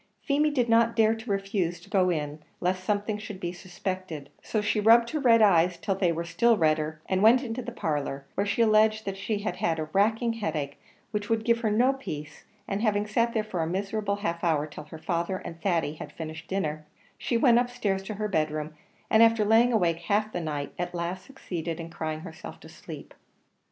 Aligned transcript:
Feemy 0.23 0.49
did 0.49 0.67
not 0.67 0.95
dare 0.95 1.13
to 1.13 1.29
refuse 1.29 1.79
to 1.79 1.87
go 1.87 2.09
in 2.09 2.39
lest 2.59 2.83
something 2.83 3.19
should 3.19 3.39
be 3.39 3.51
suspected; 3.53 4.31
so 4.41 4.59
she 4.59 4.79
rubbed 4.79 5.11
her 5.11 5.19
red 5.19 5.43
eyes 5.43 5.77
till 5.77 5.93
they 5.93 6.11
were 6.11 6.23
still 6.23 6.57
redder, 6.57 6.99
and 7.07 7.21
went 7.21 7.43
into 7.43 7.61
the 7.61 7.71
parlour, 7.71 8.25
where 8.33 8.47
she 8.47 8.63
alleged 8.63 9.05
that 9.05 9.15
she 9.15 9.37
had 9.45 9.77
a 9.77 9.83
racking 9.93 10.33
headache, 10.33 10.81
which 11.11 11.29
would 11.29 11.45
give 11.45 11.59
her 11.59 11.69
no 11.69 11.93
peace; 11.93 12.45
and 12.67 12.81
having 12.81 13.05
sat 13.05 13.35
there 13.35 13.43
for 13.43 13.61
a 13.61 13.67
miserable 13.67 14.15
half 14.15 14.43
hour 14.43 14.65
till 14.65 14.85
her 14.85 14.97
father 14.97 15.37
and 15.37 15.61
Thady 15.61 15.93
had 15.93 16.11
finished 16.11 16.49
their 16.49 16.59
dinner, 16.59 16.85
she 17.19 17.37
went 17.37 17.59
up 17.59 17.69
stairs 17.69 18.01
to 18.05 18.15
her 18.15 18.27
bed 18.27 18.49
room, 18.49 18.73
and 19.07 19.21
after 19.21 19.45
laying 19.45 19.71
awake 19.71 19.99
half 19.99 20.31
the 20.31 20.41
night, 20.41 20.73
at 20.79 20.95
last 20.95 21.25
succeeded 21.25 21.79
in 21.79 21.91
crying 21.91 22.21
herself 22.21 22.59
to 22.61 22.69
sleep. 22.69 23.13